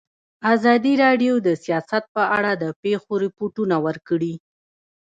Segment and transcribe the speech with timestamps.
[0.53, 4.33] ازادي راډیو د سیاست په اړه د پېښو رپوټونه ورکړي.